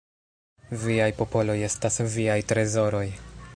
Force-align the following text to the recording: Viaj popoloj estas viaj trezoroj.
Viaj 0.83 1.09
popoloj 1.19 1.57
estas 1.69 2.01
viaj 2.17 2.41
trezoroj. 2.53 3.07